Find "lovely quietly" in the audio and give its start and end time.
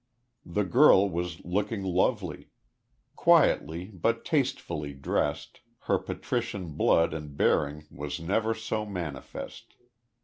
1.83-3.91